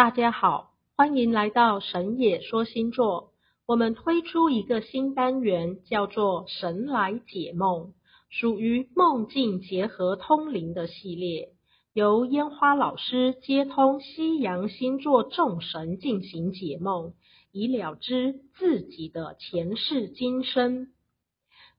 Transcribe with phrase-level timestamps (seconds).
[0.00, 3.32] 大家好，欢迎来到神野说星座。
[3.66, 7.92] 我们推出一个新单元，叫做“神来解梦”，
[8.30, 11.50] 属于梦境结合通灵的系列，
[11.92, 17.12] 由烟花老师接通西洋星座众神进行解梦，
[17.52, 20.86] 以了知自己的前世今生。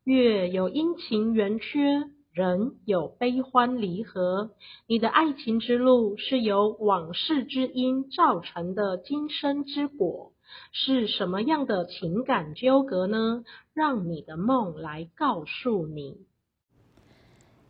[0.03, 4.51] 月有阴晴圆缺，人有悲欢离合。
[4.87, 10.31] 你的爱情之路是由往事之因造成的今生之果，
[10.71, 13.43] 是什么样的情感纠葛呢？
[13.73, 16.25] 让你的梦来告诉你。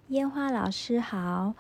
[0.09, 1.53] 烟花老师好，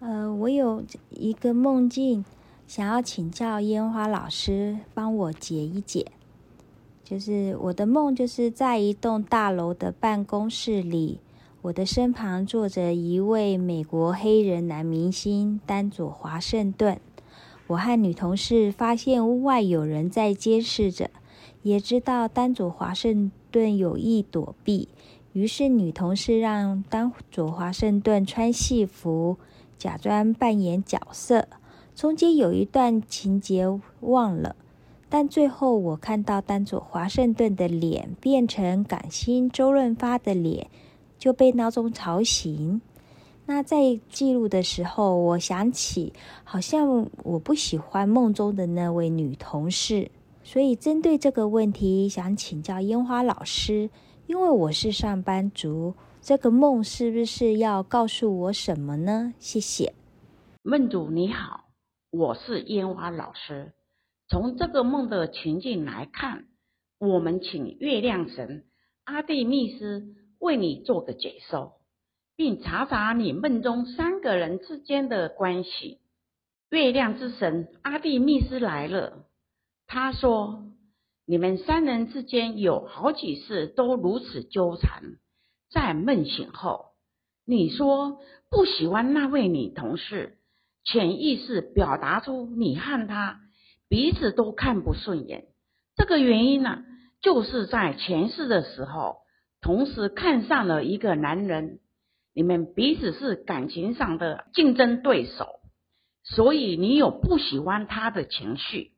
[0.00, 2.24] 呃，我有一个梦境，
[2.66, 6.12] 想要请教烟花老师帮我解一解。
[7.02, 11.20] 就是我的梦，就是在一栋大楼的办公室里，
[11.62, 17.00] 我的身旁坐着一位美国黑人男明星丹佐华盛顿。
[17.68, 21.10] 我和女同事发现屋外有人在监视着，
[21.62, 24.88] 也知道丹佐华盛顿有意躲避，
[25.32, 29.36] 于是女同事让丹佐华盛顿穿戏服，
[29.76, 31.48] 假装扮演角色。
[31.96, 33.66] 中间有一段情节
[34.00, 34.54] 忘了。
[35.08, 40.68] 但最后，我看到丹佐华盛顿的脸变成港星周润发的脸，
[41.18, 42.80] 就被闹钟吵醒。
[43.46, 50.10] 那在记录的时候，我想起好像我不喜欢梦中的那位女同事，
[50.42, 53.88] 所以针对这个问题，想请教烟花老师，
[54.26, 59.32] 因为我是上班族，这个梦是不是要告诉我什么呢？
[59.38, 59.94] 谢谢。
[60.62, 61.66] 梦主你好，
[62.10, 63.72] 我是烟花老师。
[64.28, 66.46] 从这个梦的情境来看，
[66.98, 68.64] 我们请月亮神
[69.04, 70.02] 阿蒂密斯
[70.38, 71.74] 为你做个解说，
[72.36, 75.98] 并查查你梦中三个人之间的关系。
[76.70, 79.24] 月亮之神阿蒂密斯来了，
[79.86, 80.64] 他说
[81.26, 85.02] ：“你们三人之间有好几次都如此纠缠。
[85.70, 86.86] 在梦醒后，
[87.44, 88.18] 你说
[88.50, 90.38] 不喜欢那位女同事，
[90.84, 93.40] 潜意识表达出你和她。”
[93.88, 95.46] 彼此都看不顺眼，
[95.94, 96.82] 这个原因呢，
[97.20, 99.18] 就是在前世的时候，
[99.60, 101.80] 同时看上了一个男人，
[102.34, 105.60] 你们彼此是感情上的竞争对手，
[106.22, 108.92] 所以你有不喜欢他的情绪。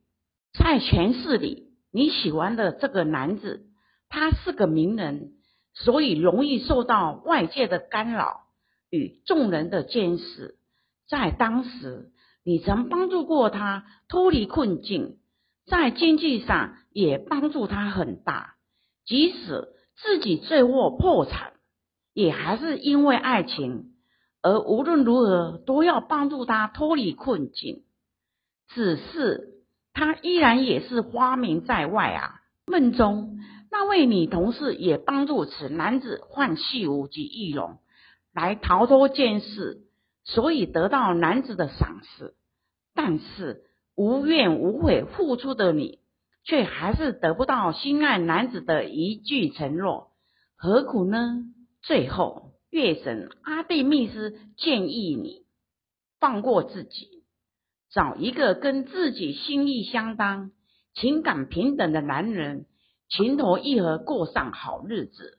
[0.53, 3.67] 在前世里，你喜欢的这个男子，
[4.09, 5.33] 他是个名人，
[5.73, 8.41] 所以容易受到外界的干扰
[8.89, 10.55] 与众人的监视，
[11.07, 12.11] 在当时。
[12.45, 15.19] 你曾帮助过他脱离困境，
[15.67, 18.55] 在经济上也帮助他很大。
[19.05, 19.67] 即使
[20.01, 21.53] 自己最后破产，
[22.13, 23.91] 也还是因为爱情，
[24.41, 27.83] 而无论如何都要帮助他脱离困境。
[28.69, 32.41] 只是他依然也是花名在外啊。
[32.65, 33.39] 梦中
[33.71, 37.79] 那位女同事也帮助此男子换戏服及易容，
[38.33, 39.81] 来逃脱监视，
[40.23, 42.35] 所以得到男子的赏识。
[42.93, 43.63] 但是
[43.95, 45.99] 无怨无悔付出的你，
[46.49, 50.13] 却还是得不到心爱男子的一句承诺，
[50.55, 51.43] 何苦呢？
[51.83, 55.45] 最后，月神阿蒂密斯建议你
[56.19, 57.23] 放过自己，
[57.91, 60.49] 找一个跟自己心意相当、
[60.95, 62.65] 情感平等的男人，
[63.09, 65.37] 情投意合，过上好日子，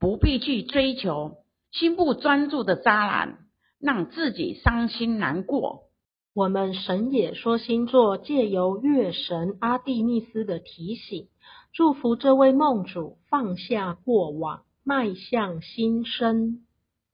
[0.00, 1.36] 不必去追求
[1.70, 3.38] 心不专注的渣男，
[3.78, 5.91] 让自己伤心难过。
[6.34, 11.28] 我们神也说星座借由月神阿蒂密斯的提醒，
[11.74, 16.64] 祝福这位梦主放下过往，迈向新生。